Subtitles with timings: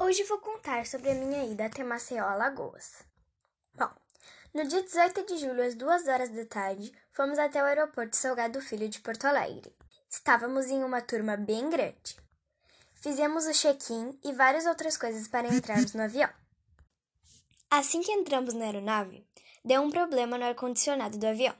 [0.00, 3.02] Hoje vou contar sobre a minha ida até Maceió, Alagoas.
[3.74, 3.90] Bom,
[4.54, 8.60] no dia 18 de julho, às 2 horas da tarde, fomos até o aeroporto Salgado
[8.60, 9.74] Filho de Porto Alegre.
[10.08, 12.16] Estávamos em uma turma bem grande.
[12.94, 16.30] Fizemos o check-in e várias outras coisas para entrarmos no avião.
[17.68, 19.26] Assim que entramos na aeronave,
[19.64, 21.56] deu um problema no ar-condicionado do avião.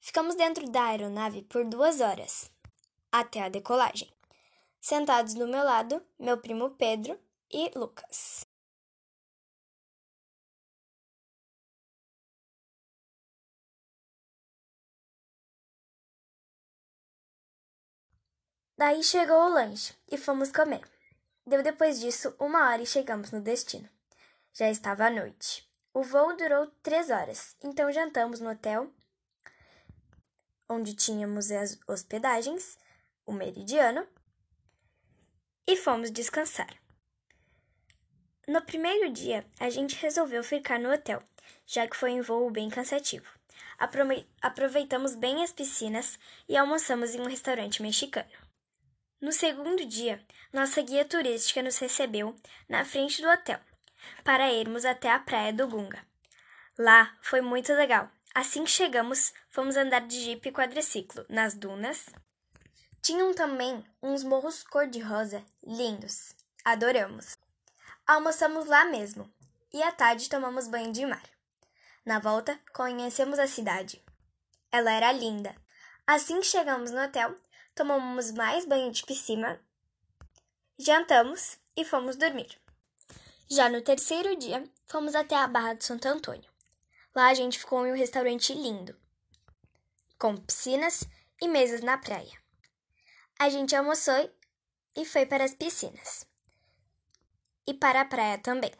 [0.00, 2.50] Ficamos dentro da aeronave por duas horas,
[3.12, 4.10] até a decolagem.
[4.80, 7.20] Sentados do meu lado, meu primo Pedro
[7.50, 8.46] e Lucas.
[18.76, 20.88] Daí chegou o lanche e fomos comer.
[21.44, 23.88] Deu depois disso uma hora e chegamos no destino.
[24.52, 25.68] Já estava à noite.
[25.92, 28.92] O voo durou três horas, então jantamos no hotel,
[30.68, 32.78] onde tínhamos as hospedagens,
[33.26, 34.06] o meridiano,
[35.66, 36.87] e fomos descansar.
[38.48, 41.22] No primeiro dia, a gente resolveu ficar no hotel,
[41.66, 43.26] já que foi um voo bem cansativo.
[44.40, 46.18] Aproveitamos bem as piscinas
[46.48, 48.30] e almoçamos em um restaurante mexicano.
[49.20, 52.34] No segundo dia, nossa guia turística nos recebeu
[52.66, 53.60] na frente do hotel
[54.24, 56.02] para irmos até a praia do Gunga.
[56.78, 58.10] Lá foi muito legal.
[58.34, 62.06] Assim que chegamos, fomos andar de jipe e quadriciclo nas dunas.
[63.02, 66.34] Tinham também uns morros cor-de-rosa lindos.
[66.64, 67.36] Adoramos.
[68.08, 69.30] Almoçamos lá mesmo
[69.70, 71.28] e à tarde tomamos banho de mar.
[72.06, 74.02] Na volta, conhecemos a cidade.
[74.72, 75.54] Ela era linda.
[76.06, 77.36] Assim que chegamos no hotel,
[77.74, 79.60] tomamos mais banho de piscina,
[80.78, 82.48] jantamos e fomos dormir.
[83.46, 86.50] Já no terceiro dia, fomos até a Barra de Santo Antônio.
[87.14, 88.98] Lá a gente ficou em um restaurante lindo,
[90.18, 91.04] com piscinas
[91.42, 92.38] e mesas na praia.
[93.38, 94.32] A gente almoçou
[94.96, 96.27] e foi para as piscinas
[97.68, 98.72] e para a praia também.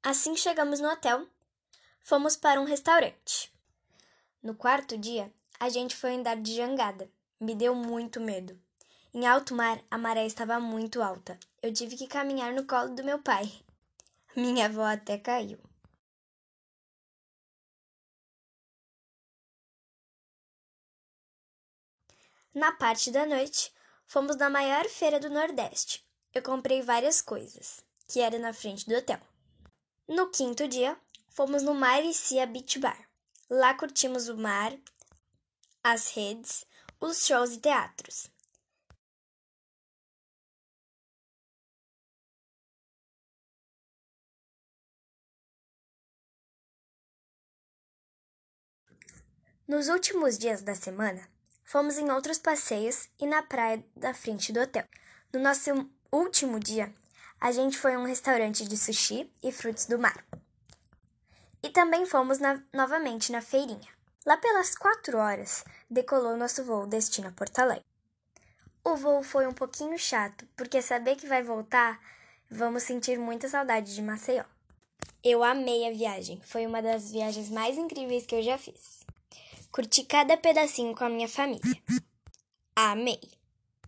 [0.00, 1.26] Assim chegamos no hotel,
[2.04, 3.52] fomos para um restaurante.
[4.40, 7.10] No quarto dia, a gente foi andar de jangada.
[7.40, 8.56] Me deu muito medo.
[9.12, 11.36] Em alto mar, a maré estava muito alta.
[11.60, 13.52] Eu tive que caminhar no colo do meu pai.
[14.36, 15.58] Minha avó até caiu.
[22.54, 23.72] Na parte da noite,
[24.06, 26.06] fomos na maior feira do Nordeste.
[26.32, 27.82] Eu comprei várias coisas
[28.12, 29.18] que era na frente do hotel.
[30.06, 31.00] No quinto dia,
[31.30, 33.08] fomos no Maricia Beach Bar.
[33.48, 34.76] Lá curtimos o mar,
[35.82, 36.66] as redes,
[37.00, 38.30] os shows e teatros.
[49.66, 51.26] Nos últimos dias da semana,
[51.64, 54.86] fomos em outros passeios e na praia da frente do hotel.
[55.32, 55.70] No nosso
[56.12, 56.94] último dia,
[57.42, 60.24] a gente foi a um restaurante de sushi e frutos do mar.
[61.60, 63.88] E também fomos na, novamente na feirinha.
[64.24, 67.84] Lá pelas quatro horas, decolou nosso voo destino a Porto Alegre.
[68.84, 72.00] O voo foi um pouquinho chato, porque saber que vai voltar,
[72.48, 74.44] vamos sentir muita saudade de Maceió.
[75.24, 79.04] Eu amei a viagem, foi uma das viagens mais incríveis que eu já fiz.
[79.72, 81.82] Curti cada pedacinho com a minha família.
[82.76, 83.41] Amei!